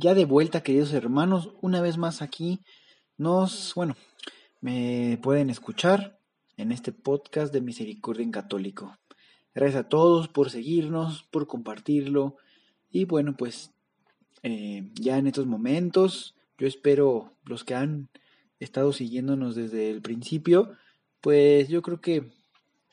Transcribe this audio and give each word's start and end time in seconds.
Ya 0.00 0.14
de 0.14 0.26
vuelta, 0.26 0.62
queridos 0.62 0.92
hermanos, 0.92 1.50
una 1.60 1.80
vez 1.80 1.98
más 1.98 2.22
aquí 2.22 2.60
nos, 3.16 3.74
bueno, 3.74 3.96
me 4.60 5.18
pueden 5.24 5.50
escuchar 5.50 6.20
en 6.56 6.70
este 6.70 6.92
podcast 6.92 7.52
de 7.52 7.60
Misericordia 7.62 8.22
en 8.22 8.30
Católico. 8.30 8.96
Gracias 9.56 9.86
a 9.86 9.88
todos 9.88 10.28
por 10.28 10.50
seguirnos, 10.50 11.24
por 11.24 11.48
compartirlo 11.48 12.36
y 12.88 13.06
bueno, 13.06 13.36
pues 13.36 13.72
eh, 14.44 14.88
ya 14.94 15.18
en 15.18 15.26
estos 15.26 15.46
momentos, 15.46 16.36
yo 16.58 16.68
espero 16.68 17.36
los 17.44 17.64
que 17.64 17.74
han 17.74 18.08
estado 18.60 18.92
siguiéndonos 18.92 19.56
desde 19.56 19.90
el 19.90 20.00
principio, 20.00 20.76
pues 21.20 21.68
yo 21.68 21.82
creo 21.82 22.00
que 22.00 22.30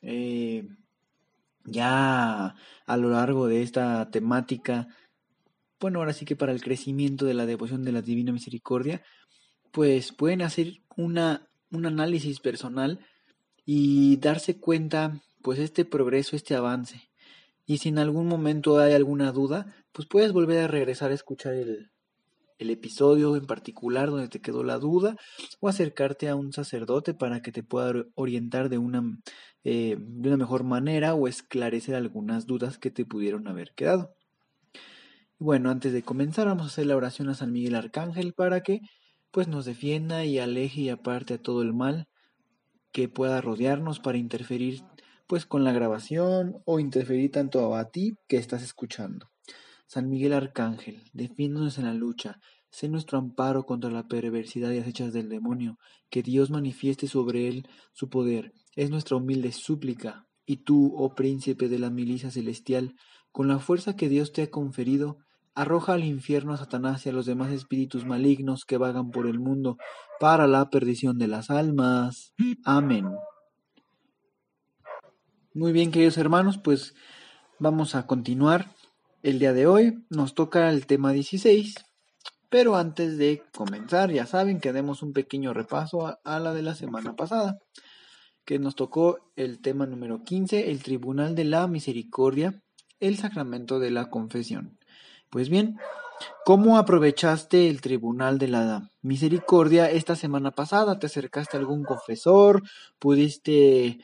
eh, 0.01 0.67
ya 1.65 2.55
a 2.87 2.97
lo 2.97 3.09
largo 3.11 3.45
de 3.45 3.61
esta 3.61 4.09
temática 4.09 4.87
bueno, 5.79 5.99
ahora 5.99 6.13
sí 6.13 6.25
que 6.25 6.35
para 6.35 6.51
el 6.51 6.61
crecimiento 6.61 7.25
de 7.25 7.33
la 7.33 7.45
devoción 7.45 7.83
de 7.83 7.91
la 7.91 8.01
Divina 8.01 8.31
Misericordia, 8.31 9.03
pues 9.71 10.11
pueden 10.11 10.41
hacer 10.41 10.81
una, 10.95 11.49
un 11.71 11.85
análisis 11.85 12.39
personal 12.39 12.99
y 13.65 14.17
darse 14.17 14.59
cuenta, 14.59 15.21
pues, 15.41 15.59
este 15.59 15.85
progreso, 15.85 16.35
este 16.35 16.55
avance. 16.55 17.09
Y 17.65 17.79
si 17.79 17.89
en 17.89 17.99
algún 17.99 18.27
momento 18.27 18.79
hay 18.79 18.93
alguna 18.93 19.31
duda, 19.31 19.75
pues 19.91 20.07
puedes 20.07 20.31
volver 20.31 20.63
a 20.63 20.67
regresar 20.67 21.11
a 21.11 21.15
escuchar 21.15 21.53
el, 21.53 21.89
el 22.57 22.69
episodio 22.69 23.35
en 23.35 23.45
particular 23.45 24.09
donde 24.09 24.29
te 24.29 24.41
quedó 24.41 24.63
la 24.63 24.77
duda 24.77 25.17
o 25.59 25.67
acercarte 25.67 26.29
a 26.29 26.35
un 26.35 26.53
sacerdote 26.53 27.13
para 27.13 27.41
que 27.41 27.51
te 27.51 27.63
pueda 27.63 28.05
orientar 28.15 28.69
de 28.69 28.77
una, 28.77 29.03
eh, 29.63 29.97
de 29.99 30.29
una 30.29 30.37
mejor 30.37 30.63
manera 30.63 31.13
o 31.15 31.27
esclarecer 31.27 31.95
algunas 31.95 32.45
dudas 32.45 32.77
que 32.77 32.91
te 32.91 33.05
pudieron 33.05 33.47
haber 33.47 33.73
quedado. 33.73 34.15
Bueno, 35.37 35.69
antes 35.69 35.91
de 35.91 36.01
comenzar 36.01 36.47
vamos 36.47 36.63
a 36.63 36.67
hacer 36.67 36.85
la 36.85 36.95
oración 36.95 37.27
a 37.27 37.35
San 37.35 37.51
Miguel 37.51 37.75
Arcángel 37.75 38.33
para 38.33 38.61
que 38.61 38.79
pues 39.31 39.49
nos 39.49 39.65
defienda 39.65 40.23
y 40.23 40.39
aleje 40.39 40.79
y 40.79 40.89
aparte 40.89 41.33
a 41.33 41.41
todo 41.41 41.61
el 41.61 41.73
mal 41.73 42.07
que 42.93 43.09
pueda 43.09 43.41
rodearnos 43.41 43.99
para 43.99 44.17
interferir 44.17 44.83
pues 45.27 45.45
con 45.45 45.65
la 45.65 45.73
grabación 45.73 46.61
o 46.63 46.79
interferir 46.79 47.31
tanto 47.31 47.75
a 47.75 47.91
ti 47.91 48.17
que 48.29 48.37
estás 48.37 48.63
escuchando. 48.63 49.29
San 49.87 50.07
Miguel 50.07 50.31
Arcángel, 50.31 51.03
defiéndonos 51.11 51.79
en 51.79 51.85
la 51.85 51.93
lucha, 51.93 52.39
sé 52.69 52.87
nuestro 52.87 53.17
amparo 53.17 53.65
contra 53.65 53.91
la 53.91 54.07
perversidad 54.07 54.71
y 54.71 54.77
acechas 54.77 55.11
del 55.11 55.27
demonio, 55.27 55.77
que 56.09 56.23
Dios 56.23 56.49
manifieste 56.49 57.07
sobre 57.07 57.49
él 57.49 57.67
su 57.91 58.09
poder, 58.09 58.53
es 58.77 58.89
nuestra 58.89 59.17
humilde 59.17 59.51
súplica, 59.51 60.27
y 60.45 60.57
tú, 60.57 60.93
oh 60.95 61.13
príncipe 61.13 61.67
de 61.67 61.79
la 61.79 61.89
milicia 61.89 62.31
celestial, 62.31 62.95
con 63.31 63.47
la 63.49 63.59
fuerza 63.59 63.95
que 63.97 64.07
Dios 64.07 64.31
te 64.31 64.43
ha 64.43 64.49
conferido, 64.49 65.17
arroja 65.55 65.93
al 65.93 66.03
infierno 66.03 66.53
a 66.53 66.57
Satanás 66.57 67.05
y 67.05 67.09
a 67.09 67.13
los 67.13 67.25
demás 67.25 67.51
espíritus 67.51 68.05
malignos 68.05 68.65
que 68.65 68.77
vagan 68.77 69.09
por 69.09 69.25
el 69.25 69.39
mundo 69.39 69.77
para 70.19 70.47
la 70.47 70.69
perdición 70.69 71.17
de 71.17 71.27
las 71.27 71.49
almas. 71.49 72.33
Amén. 72.65 73.07
Muy 75.53 75.71
bien, 75.71 75.91
queridos 75.91 76.17
hermanos, 76.17 76.57
pues 76.57 76.93
vamos 77.57 77.95
a 77.95 78.05
continuar. 78.05 78.71
El 79.23 79.39
día 79.39 79.53
de 79.53 79.65
hoy 79.65 80.05
nos 80.09 80.35
toca 80.35 80.69
el 80.69 80.85
tema 80.85 81.13
16, 81.13 81.75
pero 82.49 82.75
antes 82.75 83.17
de 83.17 83.41
comenzar, 83.55 84.11
ya 84.11 84.25
saben 84.25 84.59
que 84.59 84.73
demos 84.73 85.01
un 85.01 85.13
pequeño 85.13 85.53
repaso 85.53 86.05
a, 86.05 86.19
a 86.23 86.39
la 86.39 86.53
de 86.53 86.61
la 86.61 86.75
semana 86.75 87.15
pasada, 87.15 87.57
que 88.43 88.59
nos 88.59 88.75
tocó 88.75 89.31
el 89.35 89.61
tema 89.61 89.87
número 89.87 90.23
15, 90.23 90.69
el 90.69 90.83
Tribunal 90.83 91.33
de 91.33 91.45
la 91.45 91.67
Misericordia 91.67 92.61
el 92.99 93.17
sacramento 93.17 93.79
de 93.79 93.91
la 93.91 94.09
confesión. 94.09 94.77
Pues 95.29 95.49
bien, 95.49 95.77
¿cómo 96.45 96.77
aprovechaste 96.77 97.69
el 97.69 97.81
tribunal 97.81 98.37
de 98.37 98.47
la 98.47 98.91
misericordia 99.01 99.89
esta 99.89 100.15
semana 100.15 100.51
pasada? 100.51 100.99
¿Te 100.99 101.07
acercaste 101.07 101.57
a 101.57 101.59
algún 101.59 101.83
confesor? 101.83 102.63
¿Pudiste, 102.99 103.99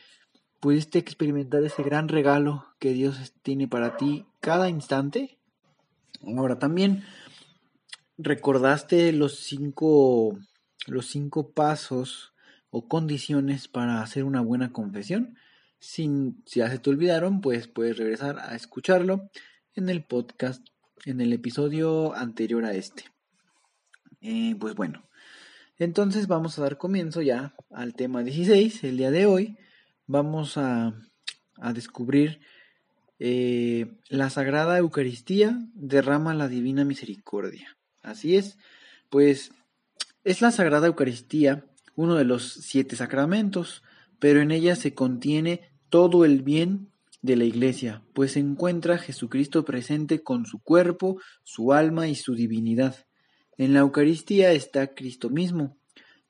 pudiste 0.60 1.00
experimentar 1.00 1.64
ese 1.64 1.84
gran 1.84 2.08
regalo 2.08 2.66
que 2.80 2.94
Dios 2.94 3.34
tiene 3.44 3.68
para 3.68 3.98
ti 3.98 4.26
cada 4.40 4.70
instante? 4.70 5.40
Ahora 6.26 6.60
también, 6.60 7.04
¿recordaste 8.18 9.12
los 9.12 9.40
cinco, 9.40 10.38
los 10.88 11.08
cinco 11.08 11.52
pasos 11.52 12.34
o 12.70 12.88
condiciones 12.88 13.68
para 13.68 14.02
hacer 14.02 14.24
una 14.24 14.42
buena 14.42 14.72
confesión? 14.72 15.38
Si, 15.80 16.36
ya 16.46 16.70
se 16.70 16.78
te 16.78 16.90
olvidaron, 16.92 17.42
pues 17.42 17.68
puedes 17.68 17.98
regresar 17.98 18.38
a 18.38 18.56
escucharlo 18.56 19.30
en 19.74 19.90
el 19.90 20.04
podcast, 20.04 20.68
en 21.06 21.22
el 21.22 21.34
episodio 21.34 22.16
anterior 22.16 22.66
a 22.66 22.74
este. 22.74 23.06
Eh, 24.22 24.56
pues 24.60 24.76
bueno, 24.76 25.04
entonces 25.78 26.28
vamos 26.28 26.58
a 26.58 26.62
dar 26.62 26.78
comienzo 26.78 27.22
ya 27.22 27.56
al 27.72 27.96
tema 27.96 28.24
16. 28.24 28.84
El 28.84 28.98
día 28.98 29.12
de 29.12 29.26
hoy 29.26 29.58
vamos 30.06 30.58
a, 30.58 30.94
descubrir 31.74 32.40
eh, 33.20 33.94
la 34.10 34.32
Sagrada 34.32 34.78
Eucaristía 34.80 35.60
derrama 35.74 36.34
la 36.34 36.48
Divina 36.48 36.86
Misericordia. 36.86 37.78
Así 38.02 38.36
es, 38.36 38.58
pues 39.10 39.52
es 40.24 40.42
la 40.42 40.52
Sagrada 40.52 40.88
Eucaristía 40.88 41.66
uno 41.96 42.16
de 42.16 42.26
los 42.26 42.54
siete 42.54 42.96
sacramentos, 42.96 43.84
pero 44.20 44.42
en 44.42 44.52
ella 44.52 44.76
se 44.76 44.94
contiene 44.94 45.72
todo 45.90 46.26
el 46.26 46.42
bien 46.42 46.91
de 47.22 47.36
la 47.36 47.44
Iglesia, 47.44 48.04
pues 48.14 48.36
encuentra 48.36 48.98
Jesucristo 48.98 49.64
presente 49.64 50.24
con 50.24 50.46
su 50.46 50.60
cuerpo, 50.60 51.22
su 51.44 51.74
alma 51.74 52.08
y 52.08 52.16
su 52.16 52.36
divinidad. 52.36 53.06
En 53.58 53.74
la 53.74 53.80
Eucaristía 53.82 54.52
está 54.54 54.94
Cristo 54.96 55.30
mismo, 55.30 55.78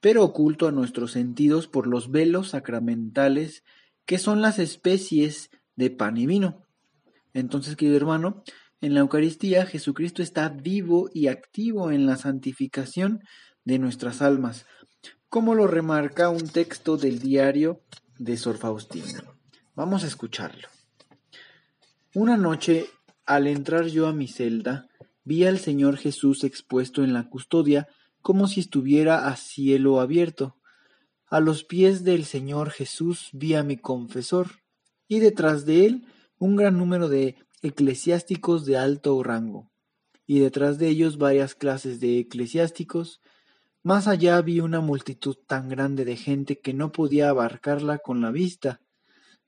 pero 0.01 0.23
oculto 0.23 0.67
a 0.67 0.71
nuestros 0.71 1.11
sentidos 1.11 1.67
por 1.67 1.87
los 1.87 2.11
velos 2.11 2.49
sacramentales 2.49 3.63
que 4.05 4.17
son 4.17 4.41
las 4.41 4.59
especies 4.59 5.49
de 5.75 5.91
pan 5.91 6.17
y 6.17 6.25
vino. 6.25 6.65
Entonces, 7.33 7.75
querido 7.75 7.97
hermano, 7.97 8.43
en 8.81 8.93
la 8.93 8.99
Eucaristía 9.01 9.65
Jesucristo 9.65 10.21
está 10.21 10.49
vivo 10.49 11.09
y 11.13 11.27
activo 11.27 11.91
en 11.91 12.05
la 12.05 12.17
santificación 12.17 13.21
de 13.63 13.79
nuestras 13.79 14.21
almas, 14.21 14.65
como 15.29 15.55
lo 15.55 15.67
remarca 15.67 16.29
un 16.29 16.49
texto 16.49 16.97
del 16.97 17.19
diario 17.19 17.81
de 18.17 18.35
Sor 18.37 18.57
Faustina. 18.57 19.23
Vamos 19.75 20.03
a 20.03 20.07
escucharlo. 20.07 20.67
Una 22.13 22.35
noche, 22.35 22.87
al 23.25 23.47
entrar 23.47 23.85
yo 23.85 24.05
a 24.05 24.11
mi 24.11 24.27
celda, 24.27 24.89
vi 25.23 25.45
al 25.45 25.59
Señor 25.59 25.95
Jesús 25.95 26.43
expuesto 26.43 27.05
en 27.05 27.13
la 27.13 27.29
custodia 27.29 27.87
como 28.21 28.49
si 28.49 28.59
estuviera 28.59 29.29
a 29.29 29.37
cielo 29.37 30.01
abierto. 30.01 30.57
A 31.27 31.39
los 31.39 31.63
pies 31.63 32.03
del 32.03 32.25
Señor 32.25 32.69
Jesús 32.69 33.29
vi 33.31 33.53
a 33.53 33.63
mi 33.63 33.77
confesor, 33.77 34.59
y 35.07 35.19
detrás 35.19 35.65
de 35.65 35.85
él 35.85 36.05
un 36.37 36.57
gran 36.57 36.77
número 36.77 37.07
de 37.07 37.37
eclesiásticos 37.61 38.65
de 38.65 38.77
alto 38.77 39.23
rango, 39.23 39.71
y 40.27 40.39
detrás 40.39 40.77
de 40.79 40.89
ellos 40.89 41.17
varias 41.17 41.55
clases 41.55 42.01
de 42.01 42.19
eclesiásticos. 42.19 43.21
Más 43.83 44.09
allá 44.09 44.41
vi 44.41 44.59
una 44.59 44.81
multitud 44.81 45.37
tan 45.47 45.69
grande 45.69 46.03
de 46.03 46.17
gente 46.17 46.59
que 46.59 46.73
no 46.73 46.91
podía 46.91 47.29
abarcarla 47.29 47.99
con 47.99 48.19
la 48.19 48.31
vista, 48.31 48.81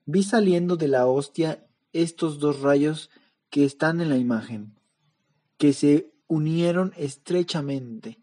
Vi 0.06 0.22
saliendo 0.22 0.76
de 0.76 0.88
la 0.88 1.06
hostia 1.06 1.66
estos 1.94 2.38
dos 2.38 2.60
rayos 2.60 3.08
que 3.48 3.64
están 3.64 4.02
en 4.02 4.10
la 4.10 4.18
imagen, 4.18 4.78
que 5.56 5.72
se 5.72 6.12
unieron 6.26 6.92
estrechamente, 6.96 8.20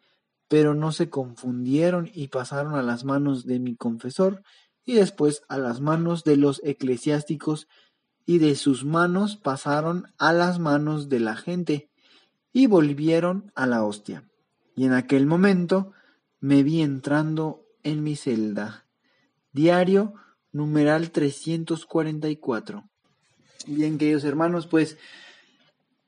pero 0.47 0.75
no 0.75 0.91
se 0.91 1.09
confundieron 1.09 2.11
y 2.13 2.27
pasaron 2.27 2.75
a 2.75 2.83
las 2.83 3.05
manos 3.05 3.45
de 3.45 3.59
mi 3.59 3.75
confesor 3.75 4.43
y 4.83 4.93
después 4.93 5.43
a 5.47 5.57
las 5.57 5.79
manos 5.79 6.23
de 6.23 6.37
los 6.37 6.61
eclesiásticos 6.63 7.67
y 8.25 8.39
de 8.39 8.55
sus 8.55 8.83
manos 8.83 9.37
pasaron 9.37 10.07
a 10.17 10.33
las 10.33 10.59
manos 10.59 11.09
de 11.09 11.19
la 11.19 11.35
gente 11.35 11.89
y 12.51 12.67
volvieron 12.67 13.51
a 13.55 13.65
la 13.65 13.83
hostia. 13.83 14.27
Y 14.75 14.85
en 14.85 14.93
aquel 14.93 15.25
momento 15.25 15.93
me 16.39 16.63
vi 16.63 16.81
entrando 16.81 17.65
en 17.83 18.03
mi 18.03 18.15
celda. 18.15 18.87
Diario 19.53 20.15
numeral 20.51 21.11
344. 21.11 22.90
Bien, 23.67 23.97
queridos 23.97 24.23
hermanos, 24.23 24.67
pues 24.67 24.97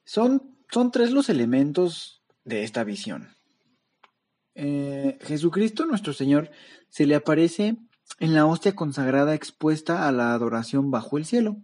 son, 0.06 0.58
son 0.72 0.92
tres 0.92 1.12
los 1.12 1.30
elementos 1.30 2.24
de 2.46 2.64
esta 2.64 2.84
visión. 2.84 3.30
Eh, 4.56 5.18
Jesucristo 5.22 5.86
nuestro 5.86 6.14
Señor 6.14 6.52
se 6.90 7.06
le 7.06 7.16
aparece 7.16 7.78
en 8.20 8.34
la 8.36 8.46
hostia 8.46 8.76
consagrada 8.76 9.34
expuesta 9.34 10.08
a 10.08 10.12
la 10.12 10.34
adoración 10.34 10.92
bajo 10.92 11.18
el 11.18 11.26
cielo. 11.26 11.58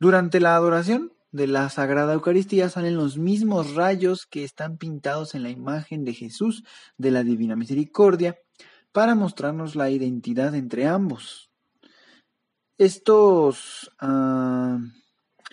Durante 0.00 0.40
la 0.40 0.56
adoración 0.56 1.12
de 1.30 1.46
la 1.46 1.68
Sagrada 1.70 2.14
Eucaristía 2.14 2.68
salen 2.68 2.96
los 2.96 3.18
mismos 3.18 3.74
rayos 3.74 4.26
que 4.26 4.44
están 4.44 4.76
pintados 4.76 5.34
en 5.34 5.42
la 5.42 5.50
imagen 5.50 6.04
de 6.04 6.14
Jesús 6.14 6.64
de 6.98 7.10
la 7.10 7.22
Divina 7.22 7.56
Misericordia 7.56 8.36
para 8.92 9.14
mostrarnos 9.14 9.76
la 9.76 9.90
identidad 9.90 10.54
entre 10.54 10.86
ambos. 10.86 11.51
Estos, 12.82 13.92
ah, 14.00 14.80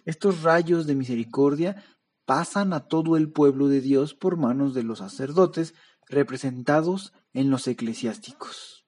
estos 0.03 0.41
rayos 0.41 0.87
de 0.87 0.95
misericordia 0.95 1.83
pasan 2.25 2.73
a 2.73 2.87
todo 2.87 3.17
el 3.17 3.31
pueblo 3.31 3.67
de 3.67 3.81
Dios 3.81 4.15
por 4.15 4.35
manos 4.35 4.73
de 4.73 4.81
los 4.81 4.97
sacerdotes 4.97 5.75
representados 6.07 7.13
en 7.33 7.51
los 7.51 7.67
eclesiásticos. 7.67 8.83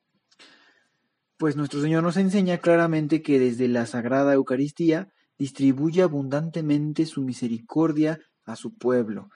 Pues 1.37 1.55
nuestro 1.55 1.83
Señor 1.83 2.01
nos 2.01 2.17
enseña 2.17 2.57
claramente 2.57 3.21
que 3.21 3.37
desde 3.37 3.67
la 3.67 3.85
Sagrada 3.85 4.33
Eucaristía 4.33 5.13
distribuye 5.37 6.01
abundantemente 6.01 7.05
su 7.05 7.21
misericordia 7.21 8.21
a 8.43 8.55
su 8.55 8.75
pueblo, 8.75 9.29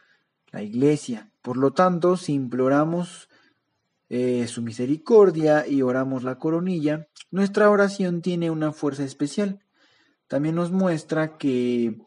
la 0.51 0.63
Iglesia. 0.63 1.29
Por 1.43 1.57
lo 1.57 1.73
tanto, 1.73 2.17
si 2.17 2.33
imploramos 2.33 3.29
eh, 4.09 4.47
su 4.47 4.61
misericordia 4.61 5.67
y 5.67 5.81
oramos 5.81 6.23
la 6.23 6.37
coronilla, 6.37 7.07
nuestra 7.31 7.69
oración 7.69 8.21
tiene 8.21 8.51
una 8.51 8.71
fuerza 8.71 9.03
especial. 9.03 9.59
También 10.27 10.55
nos 10.55 10.71
muestra 10.71 11.37
que 11.37 12.01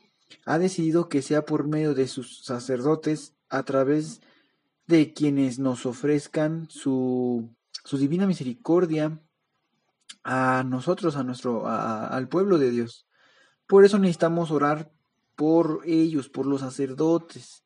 ha 0.44 0.58
decidido 0.58 1.08
que 1.08 1.22
sea 1.22 1.44
por 1.44 1.66
medio 1.66 1.94
de 1.94 2.06
sus 2.06 2.44
sacerdotes 2.44 3.34
a 3.48 3.62
través 3.64 4.20
de 4.86 5.12
quienes 5.12 5.58
nos 5.58 5.86
ofrezcan 5.86 6.68
su, 6.70 7.50
su 7.84 7.98
divina 7.98 8.26
misericordia 8.26 9.20
a 10.24 10.64
nosotros, 10.66 11.16
a 11.16 11.24
nuestro, 11.24 11.66
al 11.66 12.28
pueblo 12.28 12.58
de 12.58 12.70
Dios. 12.70 13.06
Por 13.66 13.84
eso 13.84 13.98
necesitamos 13.98 14.50
orar 14.50 14.90
por 15.36 15.82
ellos, 15.84 16.28
por 16.28 16.46
los 16.46 16.62
sacerdotes, 16.62 17.64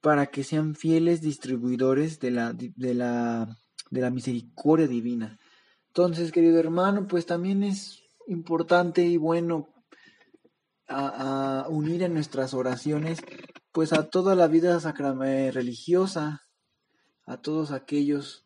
para 0.00 0.26
que 0.26 0.44
sean 0.44 0.74
fieles 0.74 1.20
distribuidores 1.20 2.20
de 2.20 2.30
la, 2.30 2.52
de 2.52 2.94
la, 2.94 3.58
de 3.90 4.00
la 4.00 4.10
misericordia 4.10 4.86
divina. 4.86 5.38
Entonces, 5.88 6.32
querido 6.32 6.58
hermano, 6.58 7.06
pues 7.06 7.26
también 7.26 7.62
es 7.62 8.02
importante 8.26 9.04
y 9.04 9.16
bueno 9.16 9.68
a, 10.90 11.66
unir 11.68 12.02
en 12.02 12.14
nuestras 12.14 12.54
oraciones 12.54 13.20
pues 13.72 13.92
a 13.92 14.08
toda 14.08 14.34
la 14.34 14.48
vida 14.48 14.78
religiosa, 15.52 16.42
a 17.24 17.36
todos 17.36 17.70
aquellos 17.70 18.44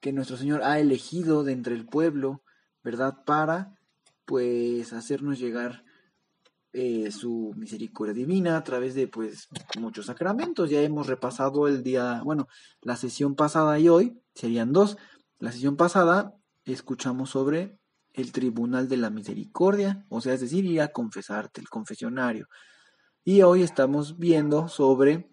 que 0.00 0.12
nuestro 0.12 0.36
Señor 0.36 0.62
ha 0.62 0.80
elegido 0.80 1.44
de 1.44 1.52
entre 1.52 1.74
el 1.74 1.86
pueblo, 1.86 2.42
¿verdad? 2.82 3.22
Para 3.24 3.78
pues 4.24 4.92
hacernos 4.92 5.38
llegar 5.38 5.83
eh, 6.76 7.12
su 7.12 7.52
misericordia 7.54 8.12
divina 8.12 8.56
a 8.56 8.64
través 8.64 8.96
de 8.96 9.06
pues 9.06 9.48
muchos 9.78 10.06
sacramentos. 10.06 10.68
Ya 10.70 10.80
hemos 10.80 11.06
repasado 11.06 11.68
el 11.68 11.84
día, 11.84 12.20
bueno, 12.24 12.48
la 12.82 12.96
sesión 12.96 13.36
pasada 13.36 13.78
y 13.78 13.88
hoy 13.88 14.20
serían 14.34 14.72
dos. 14.72 14.96
La 15.38 15.52
sesión 15.52 15.76
pasada 15.76 16.34
escuchamos 16.64 17.30
sobre 17.30 17.78
el 18.12 18.32
tribunal 18.32 18.88
de 18.88 18.96
la 18.96 19.10
misericordia, 19.10 20.04
o 20.08 20.20
sea, 20.20 20.34
es 20.34 20.40
decir, 20.40 20.64
ir 20.64 20.80
a 20.80 20.88
confesarte, 20.88 21.60
el 21.60 21.68
confesionario. 21.68 22.48
Y 23.22 23.42
hoy 23.42 23.62
estamos 23.62 24.18
viendo 24.18 24.66
sobre 24.66 25.30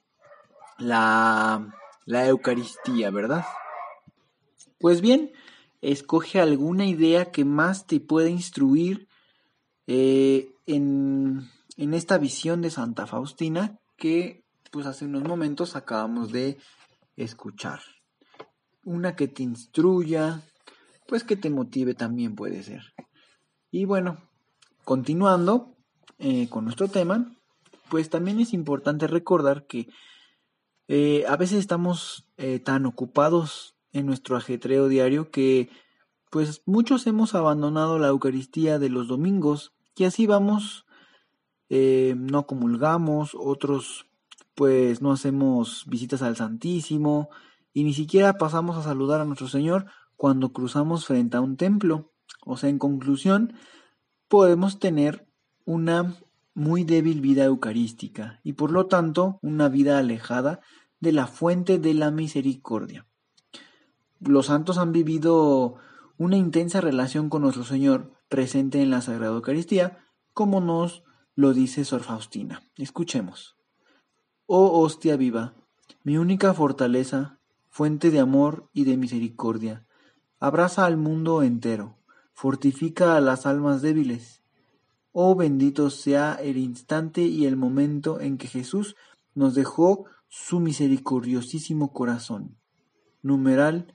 la, 0.77 1.73
la 2.05 2.27
Eucaristía, 2.27 3.09
¿verdad? 3.09 3.45
Pues 4.79 5.01
bien, 5.01 5.31
escoge 5.81 6.39
alguna 6.39 6.85
idea 6.85 7.31
que 7.31 7.45
más 7.45 7.87
te 7.87 7.99
pueda 7.99 8.29
instruir 8.29 9.07
eh, 9.93 10.55
en, 10.67 11.49
esta 11.75 12.17
visión 12.17 12.61
de 12.61 12.69
Santa 12.69 13.07
Faustina 13.07 13.77
que 13.97 14.45
pues 14.71 14.85
hace 14.85 15.03
unos 15.03 15.23
momentos 15.23 15.75
acabamos 15.75 16.31
de 16.31 16.57
escuchar. 17.17 17.81
Una 18.85 19.17
que 19.17 19.27
te 19.27 19.43
instruya, 19.43 20.43
pues 21.07 21.25
que 21.25 21.35
te 21.35 21.49
motive 21.49 21.93
también 21.93 22.35
puede 22.35 22.63
ser. 22.63 22.93
Y 23.69 23.83
bueno, 23.83 24.17
continuando 24.85 25.75
eh, 26.19 26.47
con 26.47 26.63
nuestro 26.63 26.87
tema, 26.87 27.35
pues 27.89 28.09
también 28.09 28.39
es 28.39 28.53
importante 28.53 29.07
recordar 29.07 29.67
que 29.67 29.89
eh, 30.87 31.25
a 31.27 31.35
veces 31.35 31.59
estamos 31.59 32.27
tan 32.63 32.85
ocupados 32.85 33.75
en 33.91 34.05
nuestro 34.05 34.37
ajetreo 34.37 34.87
diario 34.87 35.31
que 35.31 35.69
pues 36.29 36.61
muchos 36.65 37.05
hemos 37.07 37.35
abandonado 37.35 37.99
la 37.99 38.07
Eucaristía 38.07 38.79
de 38.79 38.89
los 38.89 39.09
domingos 39.09 39.73
y 39.95 40.05
así 40.05 40.27
vamos, 40.27 40.85
eh, 41.69 42.15
no 42.17 42.47
comulgamos, 42.47 43.31
otros 43.35 44.05
pues 44.55 45.01
no 45.01 45.11
hacemos 45.11 45.85
visitas 45.87 46.21
al 46.21 46.35
Santísimo 46.35 47.29
y 47.73 47.83
ni 47.83 47.93
siquiera 47.93 48.33
pasamos 48.33 48.77
a 48.77 48.83
saludar 48.83 49.21
a 49.21 49.25
nuestro 49.25 49.47
Señor 49.47 49.85
cuando 50.15 50.53
cruzamos 50.53 51.05
frente 51.05 51.37
a 51.37 51.41
un 51.41 51.57
templo. 51.57 52.11
O 52.45 52.57
sea, 52.57 52.69
en 52.69 52.79
conclusión, 52.79 53.53
podemos 54.27 54.79
tener 54.79 55.27
una 55.65 56.15
muy 56.53 56.83
débil 56.83 57.21
vida 57.21 57.45
eucarística 57.45 58.39
y 58.43 58.53
por 58.53 58.71
lo 58.71 58.87
tanto 58.87 59.39
una 59.41 59.69
vida 59.69 59.97
alejada 59.97 60.59
de 60.99 61.11
la 61.11 61.27
fuente 61.27 61.79
de 61.79 61.93
la 61.93 62.11
misericordia. 62.11 63.07
Los 64.19 64.47
santos 64.47 64.77
han 64.77 64.91
vivido 64.91 65.75
una 66.17 66.37
intensa 66.37 66.81
relación 66.81 67.29
con 67.29 67.41
nuestro 67.41 67.63
Señor 67.63 68.11
presente 68.31 68.81
en 68.81 68.89
la 68.89 69.01
Sagrada 69.01 69.35
Eucaristía, 69.35 69.99
como 70.33 70.61
nos 70.61 71.03
lo 71.35 71.53
dice 71.53 71.83
Sor 71.83 72.01
Faustina. 72.01 72.63
Escuchemos. 72.77 73.57
Oh 74.45 74.79
hostia 74.79 75.17
viva, 75.17 75.53
mi 76.05 76.17
única 76.17 76.53
fortaleza, 76.53 77.39
fuente 77.69 78.09
de 78.09 78.19
amor 78.19 78.69
y 78.71 78.85
de 78.85 78.95
misericordia, 78.95 79.85
abraza 80.39 80.85
al 80.85 80.95
mundo 80.95 81.43
entero, 81.43 81.97
fortifica 82.31 83.17
a 83.17 83.21
las 83.21 83.45
almas 83.45 83.81
débiles, 83.81 84.41
Oh 85.11 85.35
bendito 85.35 85.89
sea 85.89 86.35
el 86.35 86.55
instante 86.55 87.23
y 87.23 87.45
el 87.45 87.57
momento 87.57 88.21
en 88.21 88.37
que 88.37 88.47
Jesús 88.47 88.95
nos 89.35 89.55
dejó 89.55 90.05
su 90.29 90.61
misericordiosísimo 90.61 91.91
corazón. 91.91 92.55
Numeral 93.21 93.93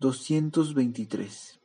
223. 0.00 1.57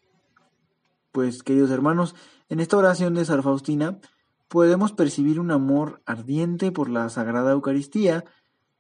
Pues 1.14 1.44
queridos 1.44 1.70
hermanos, 1.70 2.16
en 2.50 2.60
esta 2.60 2.76
oración 2.76 3.14
de 3.14 3.24
Sar 3.24 3.44
Faustina 3.44 4.00
podemos 4.48 4.94
percibir 4.94 5.40
un 5.40 5.52
amor 5.52 6.02
ardiente 6.08 6.72
por 6.72 6.90
la 6.90 7.08
Sagrada 7.08 7.52
Eucaristía 7.52 8.26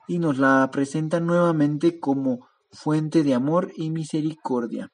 y 0.07 0.17
nos 0.17 0.39
la 0.39 0.67
presenta 0.71 1.19
nuevamente 1.19 1.99
como 1.99 2.47
fuente 2.71 3.21
de 3.21 3.35
amor 3.35 3.71
y 3.77 3.91
misericordia. 3.91 4.91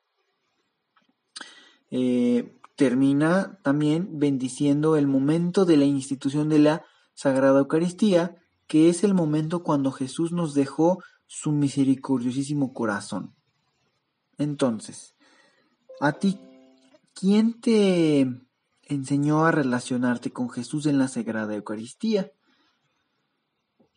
Eh, 1.92 2.60
termina 2.76 3.58
también 3.64 4.20
bendiciendo 4.20 4.98
el 4.98 5.08
momento 5.08 5.64
de 5.64 5.78
la 5.78 5.86
institución 5.86 6.50
de 6.50 6.60
la 6.60 6.84
Sagrada 7.14 7.60
Eucaristía, 7.60 8.36
que 8.68 8.90
es 8.90 9.06
el 9.06 9.14
momento 9.14 9.64
cuando 9.64 9.94
Jesús 9.94 10.34
nos 10.34 10.54
dejó 10.54 11.02
su 11.26 11.54
misericordiosísimo 11.54 12.74
corazón. 12.74 13.34
Entonces, 14.38 15.16
a 16.02 16.12
ti, 16.12 16.38
¿quién 17.20 17.60
te 17.60 18.28
enseñó 18.84 19.46
a 19.46 19.52
relacionarte 19.52 20.32
con 20.32 20.50
Jesús 20.50 20.86
en 20.86 20.98
la 20.98 21.08
Sagrada 21.08 21.56
Eucaristía? 21.56 22.32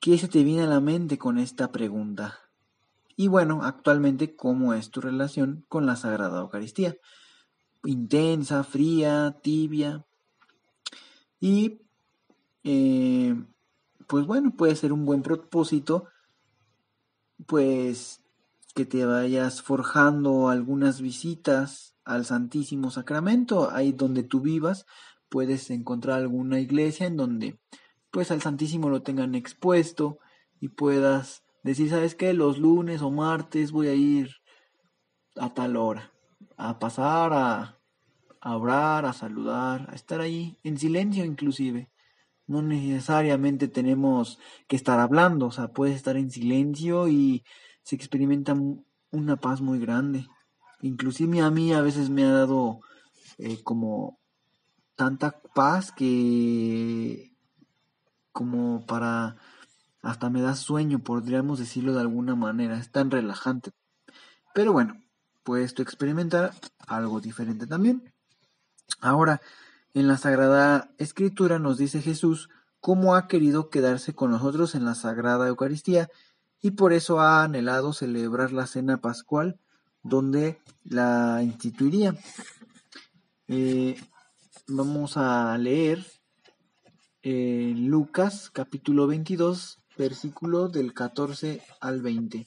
¿Qué 0.00 0.18
se 0.18 0.28
te 0.28 0.42
viene 0.42 0.62
a 0.62 0.66
la 0.66 0.80
mente 0.80 1.18
con 1.18 1.38
esta 1.38 1.70
pregunta? 1.70 2.38
Y 3.14 3.28
bueno, 3.28 3.60
actualmente, 3.62 4.34
¿cómo 4.34 4.74
es 4.74 4.90
tu 4.90 5.00
relación 5.00 5.64
con 5.68 5.86
la 5.86 5.96
Sagrada 5.96 6.40
Eucaristía? 6.40 6.96
intensa, 7.84 8.62
fría, 8.64 9.38
tibia. 9.42 10.04
Y 11.40 11.80
eh, 12.64 13.34
pues 14.06 14.26
bueno, 14.26 14.54
puede 14.56 14.76
ser 14.76 14.92
un 14.92 15.04
buen 15.04 15.22
propósito, 15.22 16.06
pues 17.46 18.20
que 18.74 18.86
te 18.86 19.04
vayas 19.04 19.62
forjando 19.62 20.48
algunas 20.48 21.00
visitas 21.00 21.91
al 22.04 22.24
Santísimo 22.24 22.90
Sacramento, 22.90 23.70
ahí 23.70 23.92
donde 23.92 24.22
tú 24.22 24.40
vivas, 24.40 24.86
puedes 25.28 25.70
encontrar 25.70 26.18
alguna 26.20 26.60
iglesia 26.60 27.06
en 27.06 27.16
donde 27.16 27.58
pues 28.10 28.30
al 28.30 28.42
Santísimo 28.42 28.90
lo 28.90 29.02
tengan 29.02 29.34
expuesto 29.34 30.18
y 30.60 30.68
puedas 30.68 31.44
decir, 31.62 31.88
¿sabes 31.88 32.14
qué? 32.14 32.34
Los 32.34 32.58
lunes 32.58 33.00
o 33.02 33.10
martes 33.10 33.72
voy 33.72 33.88
a 33.88 33.94
ir 33.94 34.30
a 35.36 35.54
tal 35.54 35.76
hora 35.76 36.12
a 36.56 36.78
pasar, 36.78 37.32
a, 37.32 37.78
a 38.40 38.56
orar, 38.56 39.06
a 39.06 39.12
saludar, 39.12 39.88
a 39.90 39.94
estar 39.94 40.20
ahí, 40.20 40.58
en 40.62 40.78
silencio 40.78 41.24
inclusive, 41.24 41.90
No 42.46 42.60
necesariamente 42.62 43.68
tenemos 43.68 44.38
que 44.68 44.76
estar 44.76 45.00
hablando, 45.00 45.46
o 45.46 45.50
sea, 45.50 45.68
puedes 45.68 45.96
estar 45.96 46.16
en 46.16 46.30
silencio 46.30 47.08
y 47.08 47.44
se 47.82 47.96
experimenta 47.96 48.54
una 49.10 49.36
paz 49.36 49.60
muy 49.60 49.78
grande. 49.78 50.26
Inclusive 50.82 51.40
a 51.40 51.50
mí 51.50 51.72
a 51.72 51.80
veces 51.80 52.10
me 52.10 52.24
ha 52.24 52.32
dado 52.32 52.80
eh, 53.38 53.62
como 53.62 54.18
tanta 54.96 55.40
paz 55.54 55.92
que 55.92 57.32
como 58.32 58.84
para 58.86 59.36
hasta 60.02 60.30
me 60.30 60.42
da 60.42 60.56
sueño, 60.56 60.98
podríamos 60.98 61.60
decirlo 61.60 61.94
de 61.94 62.00
alguna 62.00 62.34
manera, 62.34 62.76
es 62.76 62.90
tan 62.90 63.10
relajante. 63.10 63.70
Pero 64.52 64.72
bueno, 64.72 65.00
puedes 65.44 65.74
tú 65.74 65.82
experimentar 65.82 66.52
algo 66.88 67.20
diferente 67.20 67.66
también. 67.68 68.12
Ahora, 69.00 69.40
en 69.94 70.08
la 70.08 70.16
Sagrada 70.16 70.90
Escritura 70.98 71.60
nos 71.60 71.78
dice 71.78 72.02
Jesús 72.02 72.48
cómo 72.80 73.14
ha 73.14 73.28
querido 73.28 73.70
quedarse 73.70 74.14
con 74.14 74.32
nosotros 74.32 74.74
en 74.74 74.84
la 74.84 74.96
Sagrada 74.96 75.46
Eucaristía 75.46 76.10
y 76.60 76.72
por 76.72 76.92
eso 76.92 77.20
ha 77.20 77.44
anhelado 77.44 77.92
celebrar 77.92 78.52
la 78.52 78.66
cena 78.66 79.00
pascual 79.00 79.60
donde 80.02 80.60
la 80.84 81.40
instituiría. 81.42 82.16
Eh, 83.48 83.96
vamos 84.68 85.16
a 85.16 85.56
leer 85.58 86.04
eh, 87.22 87.72
Lucas 87.76 88.50
capítulo 88.50 89.06
22, 89.06 89.80
versículo 89.96 90.68
del 90.68 90.94
14 90.94 91.62
al 91.80 92.02
20. 92.02 92.46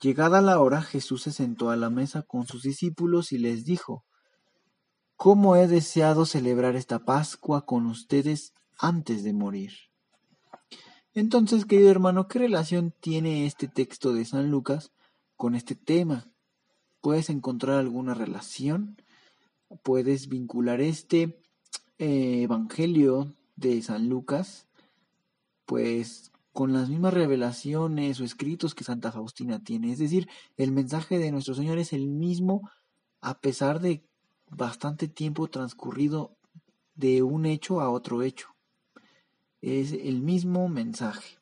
Llegada 0.00 0.42
la 0.42 0.60
hora, 0.60 0.82
Jesús 0.82 1.22
se 1.22 1.32
sentó 1.32 1.70
a 1.70 1.76
la 1.76 1.88
mesa 1.88 2.22
con 2.22 2.46
sus 2.46 2.62
discípulos 2.62 3.32
y 3.32 3.38
les 3.38 3.64
dijo, 3.64 4.04
¿Cómo 5.16 5.56
he 5.56 5.68
deseado 5.68 6.26
celebrar 6.26 6.74
esta 6.76 6.98
Pascua 7.04 7.64
con 7.64 7.86
ustedes 7.86 8.52
antes 8.78 9.22
de 9.22 9.32
morir? 9.32 9.72
Entonces, 11.14 11.64
querido 11.64 11.90
hermano, 11.90 12.26
¿qué 12.26 12.40
relación 12.40 12.92
tiene 13.00 13.46
este 13.46 13.68
texto 13.68 14.12
de 14.12 14.24
San 14.24 14.50
Lucas 14.50 14.93
con 15.36 15.54
este 15.54 15.74
tema? 15.74 16.30
¿Puedes 17.00 17.30
encontrar 17.30 17.78
alguna 17.78 18.14
relación? 18.14 18.96
¿Puedes 19.82 20.28
vincular 20.28 20.80
este 20.80 21.40
eh, 21.98 22.42
Evangelio 22.42 23.34
de 23.56 23.80
San 23.82 24.08
Lucas 24.08 24.68
pues 25.66 26.32
con 26.52 26.72
las 26.72 26.88
mismas 26.88 27.14
revelaciones 27.14 28.20
o 28.20 28.24
escritos 28.24 28.74
que 28.74 28.84
Santa 28.84 29.10
Faustina 29.10 29.62
tiene. 29.62 29.92
Es 29.92 29.98
decir, 29.98 30.28
el 30.56 30.70
mensaje 30.70 31.18
de 31.18 31.32
nuestro 31.32 31.54
Señor 31.54 31.78
es 31.78 31.92
el 31.92 32.06
mismo 32.06 32.70
a 33.20 33.40
pesar 33.40 33.80
de 33.80 34.04
bastante 34.50 35.08
tiempo 35.08 35.48
transcurrido 35.48 36.36
de 36.94 37.22
un 37.22 37.46
hecho 37.46 37.80
a 37.80 37.90
otro 37.90 38.22
hecho. 38.22 38.48
Es 39.62 39.92
el 39.92 40.20
mismo 40.20 40.68
mensaje, 40.68 41.38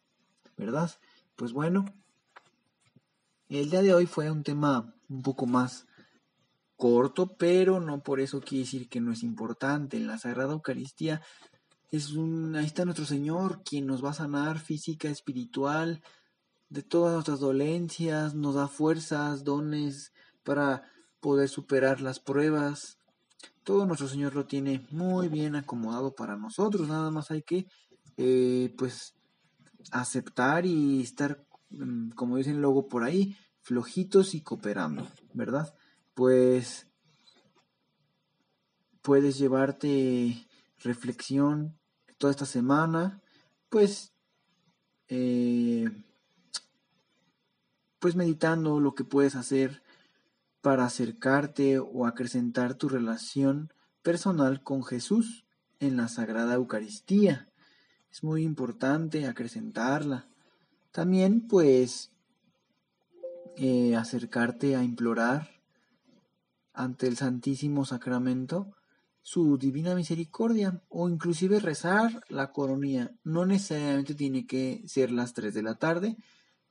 ¿verdad? 0.56 0.90
Pues 1.36 1.52
bueno, 1.52 1.84
el 3.60 3.70
día 3.70 3.82
de 3.82 3.94
hoy 3.94 4.06
fue 4.06 4.30
un 4.30 4.42
tema 4.42 4.94
un 5.08 5.22
poco 5.22 5.46
más 5.46 5.86
corto, 6.76 7.36
pero 7.36 7.80
no 7.80 8.02
por 8.02 8.20
eso 8.20 8.40
quiere 8.40 8.64
decir 8.64 8.88
que 8.88 9.00
no 9.00 9.12
es 9.12 9.22
importante. 9.22 9.96
En 9.96 10.06
la 10.06 10.18
Sagrada 10.18 10.52
Eucaristía 10.52 11.20
es 11.90 12.12
un, 12.12 12.56
ahí 12.56 12.64
está 12.64 12.84
nuestro 12.84 13.04
Señor, 13.04 13.62
quien 13.62 13.86
nos 13.86 14.04
va 14.04 14.10
a 14.10 14.14
sanar 14.14 14.58
física, 14.58 15.08
espiritual, 15.08 16.02
de 16.70 16.82
todas 16.82 17.12
nuestras 17.12 17.38
dolencias, 17.38 18.34
nos 18.34 18.54
da 18.54 18.66
fuerzas, 18.66 19.44
dones 19.44 20.12
para 20.42 20.90
poder 21.20 21.50
superar 21.50 22.00
las 22.00 22.18
pruebas. 22.18 22.98
Todo 23.62 23.84
nuestro 23.84 24.08
Señor 24.08 24.34
lo 24.34 24.46
tiene 24.46 24.86
muy 24.90 25.28
bien 25.28 25.54
acomodado 25.54 26.14
para 26.14 26.36
nosotros, 26.36 26.88
nada 26.88 27.10
más 27.10 27.30
hay 27.30 27.42
que 27.42 27.66
eh, 28.16 28.74
pues 28.78 29.14
aceptar 29.90 30.64
y 30.64 31.02
estar, 31.02 31.44
como 32.14 32.36
dicen 32.36 32.60
luego 32.60 32.88
por 32.88 33.04
ahí, 33.04 33.36
flojitos 33.60 34.34
y 34.34 34.42
cooperando, 34.42 35.08
¿verdad? 35.32 35.74
Pues 36.14 36.86
puedes 39.02 39.38
llevarte 39.38 40.46
reflexión 40.82 41.78
toda 42.18 42.30
esta 42.30 42.46
semana, 42.46 43.20
pues, 43.68 44.12
eh, 45.08 45.90
pues 47.98 48.16
meditando 48.16 48.80
lo 48.80 48.94
que 48.94 49.04
puedes 49.04 49.34
hacer 49.34 49.82
para 50.60 50.84
acercarte 50.84 51.78
o 51.78 52.06
acrecentar 52.06 52.74
tu 52.74 52.88
relación 52.88 53.72
personal 54.02 54.62
con 54.62 54.84
Jesús 54.84 55.44
en 55.80 55.96
la 55.96 56.08
Sagrada 56.08 56.54
Eucaristía. 56.54 57.48
Es 58.10 58.22
muy 58.22 58.42
importante 58.44 59.26
acrecentarla. 59.26 60.28
También, 60.92 61.48
pues, 61.48 62.12
eh, 63.56 63.96
acercarte 63.96 64.76
a 64.76 64.84
implorar 64.84 65.48
ante 66.74 67.06
el 67.06 67.16
Santísimo 67.16 67.84
Sacramento 67.84 68.74
su 69.22 69.56
divina 69.56 69.94
misericordia 69.94 70.82
o 70.88 71.08
inclusive 71.08 71.60
rezar 71.60 72.24
la 72.28 72.52
coronilla. 72.52 73.12
No 73.24 73.46
necesariamente 73.46 74.14
tiene 74.14 74.46
que 74.46 74.82
ser 74.86 75.10
las 75.10 75.32
3 75.32 75.54
de 75.54 75.62
la 75.62 75.76
tarde 75.76 76.16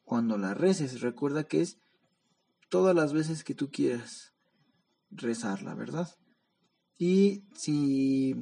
cuando 0.03 0.37
la 0.37 0.53
reces. 0.53 1.01
Recuerda 1.01 1.45
que 1.45 1.61
es 1.61 1.79
todas 2.69 2.95
las 2.95 3.13
veces 3.13 3.43
que 3.43 3.55
tú 3.55 3.71
quieras 3.71 4.33
rezarla, 5.09 5.75
¿verdad? 5.75 6.09
Y 6.97 7.43
si 7.55 8.35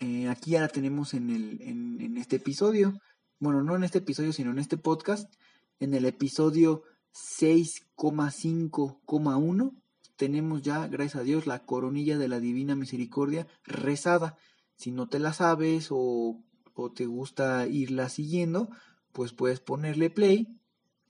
eh, 0.00 0.28
aquí 0.28 0.52
ya 0.52 0.60
la 0.60 0.68
tenemos 0.68 1.14
en, 1.14 1.30
el, 1.30 1.62
en, 1.62 2.00
en 2.00 2.16
este 2.16 2.36
episodio, 2.36 3.00
bueno, 3.42 3.62
no 3.64 3.74
en 3.74 3.82
este 3.82 3.98
episodio, 3.98 4.32
sino 4.32 4.52
en 4.52 4.60
este 4.60 4.76
podcast, 4.76 5.34
en 5.80 5.94
el 5.94 6.04
episodio 6.04 6.84
6,5,1 7.12 9.82
tenemos 10.14 10.62
ya, 10.62 10.86
gracias 10.86 11.16
a 11.16 11.24
Dios, 11.24 11.48
la 11.48 11.64
coronilla 11.64 12.18
de 12.18 12.28
la 12.28 12.38
Divina 12.38 12.76
Misericordia 12.76 13.48
rezada. 13.64 14.36
Si 14.76 14.92
no 14.92 15.08
te 15.08 15.18
la 15.18 15.32
sabes 15.32 15.88
o, 15.90 16.40
o 16.74 16.92
te 16.92 17.06
gusta 17.06 17.66
irla 17.66 18.08
siguiendo, 18.08 18.70
pues 19.10 19.32
puedes 19.32 19.58
ponerle 19.58 20.10
play 20.10 20.60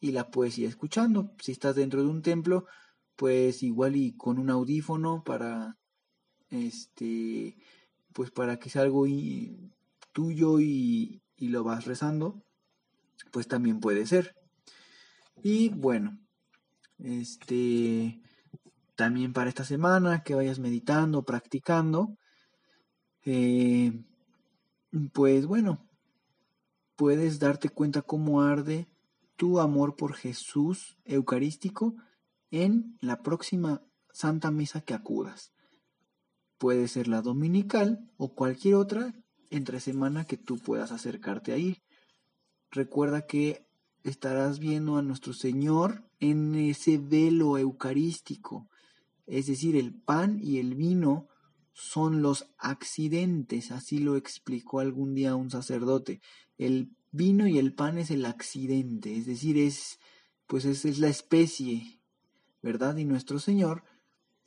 y 0.01 0.13
la 0.13 0.31
puedes 0.31 0.57
ir 0.57 0.67
escuchando. 0.67 1.35
Si 1.39 1.53
estás 1.53 1.77
dentro 1.77 2.03
de 2.03 2.09
un 2.09 2.23
templo, 2.23 2.65
pues 3.15 3.63
igual 3.63 3.95
y 3.97 4.17
con 4.17 4.39
un 4.39 4.49
audífono 4.49 5.23
para 5.23 5.77
este 6.49 7.59
pues 8.15 8.31
para 8.31 8.59
que 8.59 8.71
sea 8.71 8.81
algo 8.81 9.05
tuyo 10.13 10.61
y, 10.61 11.22
y 11.43 11.49
lo 11.49 11.65
vas 11.65 11.87
rezando, 11.87 12.41
pues 13.33 13.49
también 13.49 13.81
puede 13.81 14.07
ser. 14.07 14.37
Y 15.43 15.71
bueno, 15.71 16.21
este 17.01 18.23
también 18.95 19.33
para 19.33 19.49
esta 19.49 19.65
semana, 19.65 20.23
que 20.23 20.37
vayas 20.37 20.61
meditando, 20.61 21.25
practicando. 21.25 22.17
Eh, 23.25 24.05
pues 25.13 25.47
bueno, 25.47 25.85
puedes 26.95 27.41
darte 27.41 27.71
cuenta 27.71 28.03
cómo 28.03 28.43
arde 28.43 28.87
tu 29.35 29.59
amor 29.59 29.97
por 29.97 30.15
Jesús 30.15 30.97
Eucarístico 31.05 31.97
en 32.53 32.97
la 33.01 33.21
próxima 33.25 33.83
Santa 34.13 34.53
Misa 34.53 34.83
que 34.83 34.95
acudas. 34.95 35.53
Puede 36.57 36.87
ser 36.87 37.09
la 37.09 37.21
dominical 37.21 38.09
o 38.17 38.33
cualquier 38.33 38.77
otra 38.77 39.13
entre 39.53 39.81
semana 39.81 40.25
que 40.25 40.37
tú 40.37 40.59
puedas 40.59 40.93
acercarte 40.93 41.53
ahí. 41.53 41.83
Recuerda 42.71 43.27
que 43.27 43.67
estarás 44.03 44.59
viendo 44.59 44.97
a 44.97 45.03
nuestro 45.03 45.33
Señor 45.33 46.03
en 46.21 46.55
ese 46.55 46.99
velo 46.99 47.59
eucarístico, 47.59 48.69
es 49.27 49.47
decir, 49.47 49.77
el 49.77 49.95
pan 49.95 50.41
y 50.43 50.59
el 50.59 50.75
vino 50.75 51.29
son 51.73 52.23
los 52.23 52.47
accidentes, 52.59 53.71
así 53.71 53.99
lo 53.99 54.17
explicó 54.17 54.81
algún 54.81 55.15
día 55.15 55.37
un 55.37 55.51
sacerdote. 55.51 56.21
El 56.59 56.91
vino 57.13 57.47
y 57.47 57.59
el 57.59 57.75
pan 57.75 57.99
es 57.99 58.11
el 58.11 58.27
accidente, 58.27 59.17
es 59.17 59.27
decir, 59.27 59.59
es 59.59 59.99
pues 60.47 60.65
es, 60.65 60.85
es 60.85 60.99
la 60.99 61.09
especie, 61.09 62.01
¿verdad? 62.63 62.97
Y 62.97 63.05
nuestro 63.05 63.39
Señor 63.39 63.85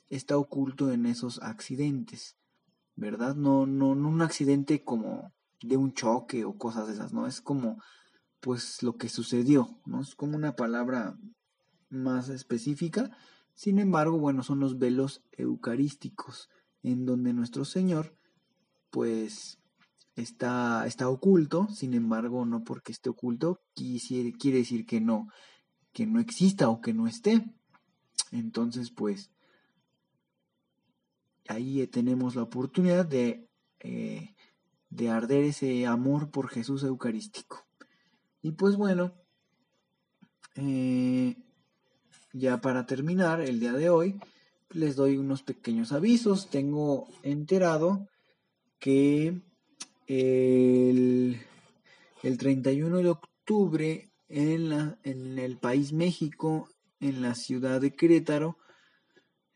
está 0.08 0.36
oculto 0.36 0.92
en 0.92 1.06
esos 1.06 1.42
accidentes, 1.42 2.36
¿verdad? 2.96 3.36
No, 3.36 3.66
no, 3.66 3.94
no 3.94 4.08
un 4.08 4.22
accidente 4.22 4.82
como 4.82 5.32
de 5.62 5.76
un 5.76 5.92
choque 5.92 6.44
o 6.44 6.58
cosas 6.58 6.88
de 6.88 6.94
esas, 6.94 7.12
¿no? 7.12 7.26
Es 7.26 7.40
como 7.40 7.80
pues 8.40 8.82
lo 8.82 8.96
que 8.96 9.08
sucedió, 9.08 9.80
¿no? 9.86 10.00
Es 10.00 10.14
como 10.14 10.36
una 10.36 10.56
palabra 10.56 11.16
más 11.88 12.28
específica, 12.28 13.10
sin 13.56 13.78
embargo, 13.78 14.18
bueno, 14.18 14.42
son 14.42 14.60
los 14.60 14.78
velos 14.78 15.22
eucarísticos, 15.32 16.50
en 16.82 17.06
donde 17.06 17.32
nuestro 17.32 17.64
Señor, 17.64 18.14
pues, 18.90 19.58
está, 20.14 20.86
está 20.86 21.08
oculto, 21.08 21.66
sin 21.72 21.94
embargo, 21.94 22.44
no 22.44 22.64
porque 22.64 22.92
esté 22.92 23.08
oculto, 23.08 23.62
quiere 23.74 24.58
decir 24.58 24.84
que 24.84 25.00
no, 25.00 25.28
que 25.92 26.06
no 26.06 26.20
exista 26.20 26.68
o 26.68 26.82
que 26.82 26.92
no 26.92 27.06
esté. 27.08 27.44
Entonces, 28.30 28.90
pues, 28.90 29.30
ahí 31.48 31.86
tenemos 31.86 32.34
la 32.36 32.42
oportunidad 32.42 33.06
de, 33.06 33.48
eh, 33.80 34.34
de 34.90 35.08
arder 35.10 35.44
ese 35.44 35.86
amor 35.86 36.30
por 36.30 36.48
Jesús 36.48 36.82
Eucarístico. 36.82 37.66
Y 38.42 38.52
pues 38.52 38.76
bueno, 38.76 39.12
eh, 40.54 41.36
ya 42.32 42.60
para 42.60 42.86
terminar 42.86 43.40
el 43.40 43.60
día 43.60 43.72
de 43.72 43.90
hoy, 43.90 44.20
les 44.70 44.96
doy 44.96 45.16
unos 45.16 45.42
pequeños 45.42 45.92
avisos. 45.92 46.48
Tengo 46.50 47.08
enterado 47.22 48.08
que 48.78 49.40
el, 50.06 51.40
el 52.22 52.38
31 52.38 52.98
de 52.98 53.08
octubre 53.08 54.10
en, 54.28 54.68
la, 54.70 54.98
en 55.02 55.38
el 55.38 55.58
país 55.58 55.92
México, 55.92 56.68
en 57.00 57.22
la 57.22 57.34
ciudad 57.34 57.80
de 57.80 57.94
Querétaro, 57.94 58.58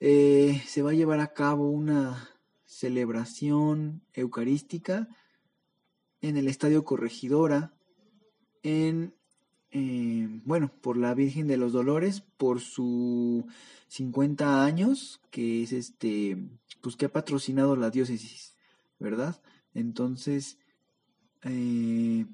eh, 0.01 0.63
se 0.67 0.83
va 0.83 0.91
a 0.91 0.95
llevar 0.95 1.21
a 1.21 1.35
cabo 1.35 1.69
una 1.71 2.31
celebración 2.65 4.03
eucarística 4.15 5.09
en 6.23 6.37
el 6.37 6.49
Estadio 6.49 6.85
Corregidora, 6.85 7.75
en, 8.63 9.15
eh, 9.71 10.29
bueno, 10.45 10.73
por 10.81 10.97
la 10.97 11.15
Virgen 11.15 11.47
de 11.47 11.59
los 11.59 11.73
Dolores, 11.73 12.23
por 12.39 12.61
su 12.61 13.47
50 13.89 14.65
años, 14.65 15.21
que 15.31 15.63
es 15.63 15.73
este, 15.73 16.39
pues 16.81 16.97
que 16.97 17.07
ha 17.07 17.13
patrocinado 17.13 17.77
la 17.77 17.91
diócesis, 17.91 18.57
¿verdad? 18.99 19.43
Entonces, 19.75 20.59
eh, 21.43 22.27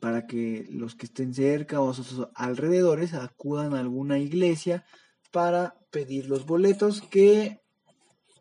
para 0.00 0.26
que 0.26 0.66
los 0.70 0.94
que 0.94 1.06
estén 1.06 1.34
cerca 1.34 1.80
o 1.80 1.94
sus 1.94 2.26
alrededores 2.34 3.14
acudan 3.14 3.74
a 3.74 3.80
alguna 3.80 4.18
iglesia 4.18 4.84
para 5.30 5.78
pedir 5.90 6.28
los 6.28 6.46
boletos 6.46 7.02
que 7.02 7.60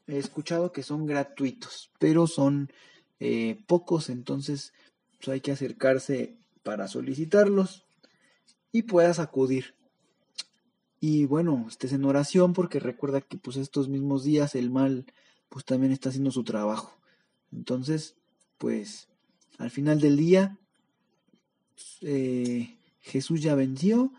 he 0.08 0.18
escuchado 0.18 0.72
que 0.72 0.84
son 0.84 1.06
gratuitos, 1.06 1.92
pero 2.00 2.28
son 2.28 2.72
eh, 3.20 3.64
pocos, 3.68 4.10
entonces 4.10 4.74
pues, 5.18 5.30
hay 5.30 5.42
que 5.42 5.52
acercarse 5.52 6.38
para 6.64 6.88
solicitarlos 6.88 7.86
y 8.72 8.84
puedas 8.84 9.20
acudir. 9.20 9.76
Y 11.00 11.26
bueno, 11.26 11.66
estés 11.70 11.94
en 11.94 12.04
oración 12.06 12.54
porque 12.54 12.80
recuerda 12.80 13.22
que 13.22 13.38
pues 13.38 13.58
estos 13.58 13.88
mismos 13.88 14.24
días 14.24 14.56
el 14.56 14.70
mal 14.70 15.06
pues 15.48 15.66
también 15.66 15.92
está 15.92 16.10
haciendo 16.10 16.32
su 16.32 16.44
trabajo. 16.44 17.00
Entonces, 17.52 18.16
pues 18.58 19.08
al 19.58 19.72
final 19.72 20.02
del 20.02 20.18
día 20.18 20.60
eh, 22.02 22.78
Jesús 23.02 23.42
ya 23.42 23.56
venció, 23.56 24.12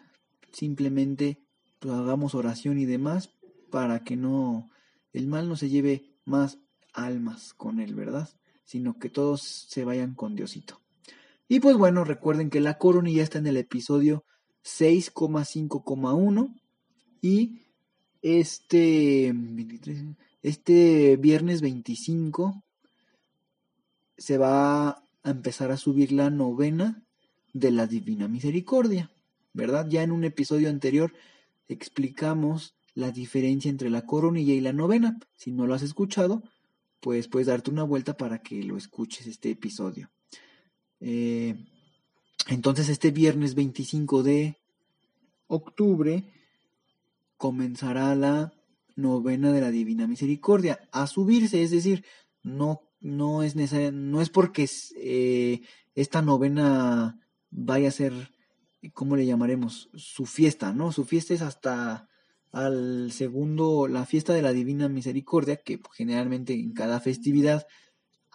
simplemente 0.52 1.34
pues, 1.34 1.49
hagamos 1.82 2.34
oración 2.34 2.78
y 2.78 2.84
demás 2.84 3.30
para 3.70 4.04
que 4.04 4.16
no 4.16 4.70
el 5.12 5.26
mal 5.26 5.48
no 5.48 5.56
se 5.56 5.68
lleve 5.68 6.14
más 6.24 6.58
almas 6.92 7.54
con 7.54 7.80
él, 7.80 7.94
¿verdad? 7.94 8.28
Sino 8.64 8.98
que 8.98 9.08
todos 9.08 9.42
se 9.42 9.84
vayan 9.84 10.14
con 10.14 10.36
Diosito. 10.36 10.80
Y 11.48 11.60
pues 11.60 11.76
bueno, 11.76 12.04
recuerden 12.04 12.50
que 12.50 12.60
la 12.60 12.78
corona 12.78 13.10
ya 13.10 13.22
está 13.22 13.38
en 13.38 13.46
el 13.46 13.56
episodio 13.56 14.24
6,5,1 14.64 16.54
y 17.22 17.62
este 18.22 19.34
este 20.42 21.16
viernes 21.16 21.60
25 21.60 22.62
se 24.16 24.38
va 24.38 24.88
a 24.90 25.02
empezar 25.24 25.70
a 25.70 25.76
subir 25.76 26.12
la 26.12 26.30
novena 26.30 27.02
de 27.52 27.70
la 27.70 27.86
Divina 27.86 28.28
Misericordia, 28.28 29.10
¿verdad? 29.52 29.86
Ya 29.88 30.02
en 30.02 30.12
un 30.12 30.24
episodio 30.24 30.68
anterior 30.68 31.12
explicamos 31.74 32.74
la 32.94 33.10
diferencia 33.10 33.70
entre 33.70 33.90
la 33.90 34.06
coronilla 34.06 34.52
y 34.52 34.60
la 34.60 34.72
novena. 34.72 35.18
Si 35.36 35.50
no 35.52 35.66
lo 35.66 35.74
has 35.74 35.82
escuchado, 35.82 36.42
pues 37.00 37.28
puedes 37.28 37.46
darte 37.46 37.70
una 37.70 37.82
vuelta 37.82 38.16
para 38.16 38.42
que 38.42 38.62
lo 38.62 38.76
escuches 38.76 39.26
este 39.26 39.50
episodio. 39.50 40.10
Eh, 41.00 41.54
entonces 42.48 42.88
este 42.88 43.10
viernes 43.10 43.54
25 43.54 44.22
de 44.22 44.56
octubre 45.46 46.24
comenzará 47.36 48.14
la 48.14 48.52
novena 48.96 49.52
de 49.52 49.60
la 49.60 49.70
Divina 49.70 50.06
Misericordia 50.06 50.88
a 50.92 51.06
subirse, 51.06 51.62
es 51.62 51.70
decir, 51.70 52.04
no, 52.42 52.82
no 53.00 53.42
es 53.42 53.56
necesario, 53.56 53.92
no 53.92 54.20
es 54.20 54.28
porque 54.28 54.68
eh, 54.96 55.62
esta 55.94 56.22
novena 56.22 57.18
vaya 57.50 57.88
a 57.88 57.92
ser, 57.92 58.12
¿cómo 58.88 59.16
le 59.16 59.26
llamaremos? 59.26 59.90
Su 59.94 60.26
fiesta, 60.26 60.72
¿no? 60.72 60.92
Su 60.92 61.04
fiesta 61.04 61.34
es 61.34 61.42
hasta 61.42 62.08
al 62.52 63.12
segundo, 63.12 63.86
la 63.86 64.06
fiesta 64.06 64.32
de 64.32 64.42
la 64.42 64.52
Divina 64.52 64.88
Misericordia, 64.88 65.56
que 65.56 65.80
generalmente 65.92 66.54
en 66.54 66.72
cada 66.72 67.00
festividad 67.00 67.66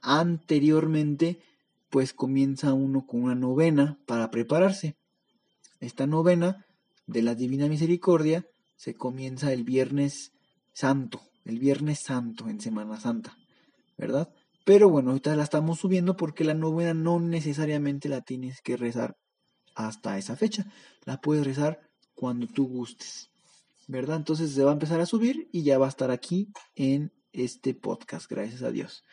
anteriormente, 0.02 1.40
pues 1.90 2.14
comienza 2.14 2.74
uno 2.74 3.06
con 3.06 3.24
una 3.24 3.36
novena 3.36 4.00
para 4.06 4.32
prepararse. 4.32 4.96
Esta 5.80 6.08
novena 6.08 6.66
de 7.08 7.24
la 7.24 7.36
Divina 7.36 7.68
Misericordia 7.68 8.46
se 8.78 8.96
comienza 8.96 9.52
el 9.52 9.64
Viernes 9.64 10.32
Santo, 10.74 11.22
el 11.44 11.60
Viernes 11.60 12.00
Santo 12.00 12.48
en 12.48 12.62
Semana 12.62 13.00
Santa, 13.00 13.36
¿verdad? 13.98 14.30
Pero 14.66 14.90
bueno, 14.90 15.12
ahorita 15.12 15.36
la 15.36 15.44
estamos 15.44 15.80
subiendo 15.80 16.16
porque 16.16 16.44
la 16.44 16.54
novena 16.54 16.94
no 16.94 17.20
necesariamente 17.20 18.10
la 18.10 18.22
tienes 18.22 18.62
que 18.62 18.78
rezar 18.78 19.16
hasta 19.76 20.18
esa 20.18 20.36
fecha. 20.36 20.66
La 21.04 21.22
puedes 21.22 21.46
rezar 21.46 21.82
cuando 22.16 22.48
tú 22.48 22.68
gustes. 22.68 23.30
¿Verdad? 23.88 24.18
Entonces 24.18 24.52
se 24.52 24.64
va 24.64 24.72
a 24.72 24.74
empezar 24.74 25.00
a 25.00 25.06
subir 25.06 25.48
y 25.52 25.62
ya 25.62 25.78
va 25.78 25.86
a 25.86 25.90
estar 25.90 26.10
aquí 26.10 26.50
en 26.76 27.12
este 27.34 27.76
podcast, 27.76 28.30
gracias 28.30 28.64
a 28.64 28.72
Dios. 28.72 29.04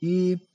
Y 0.00 0.48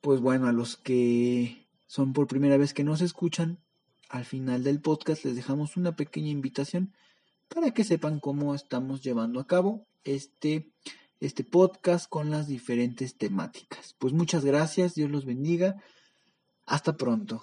pues 0.00 0.20
bueno, 0.20 0.48
a 0.48 0.52
los 0.52 0.76
que 0.76 1.68
son 1.86 2.12
por 2.12 2.26
primera 2.26 2.56
vez 2.56 2.74
que 2.74 2.82
nos 2.82 3.00
escuchan, 3.00 3.60
al 4.08 4.24
final 4.24 4.64
del 4.64 4.80
podcast 4.80 5.24
les 5.24 5.36
dejamos 5.36 5.76
una 5.76 5.94
pequeña 5.94 6.30
invitación 6.30 6.92
para 7.48 7.72
que 7.72 7.84
sepan 7.84 8.18
cómo 8.18 8.54
estamos 8.54 9.02
llevando 9.02 9.38
a 9.38 9.46
cabo 9.46 9.86
este 10.04 10.72
este 11.20 11.44
podcast 11.44 12.08
con 12.08 12.30
las 12.30 12.48
diferentes 12.48 13.16
temáticas. 13.16 13.94
Pues 14.00 14.12
muchas 14.12 14.44
gracias, 14.44 14.96
Dios 14.96 15.08
los 15.08 15.24
bendiga. 15.24 15.80
Hasta 16.66 16.96
pronto. 16.96 17.42